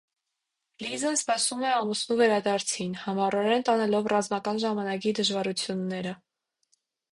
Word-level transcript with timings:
Լիզան 0.85 1.17
սպասում 1.19 1.61
է 1.65 1.67
ամուսնու 1.73 2.17
վերադարձին՝ 2.21 2.97
համառորեն 3.03 3.67
տանելով 3.69 4.11
ռազմական 4.15 4.65
ժամանակի 4.67 5.15
դժվարությունները։ 5.23 6.19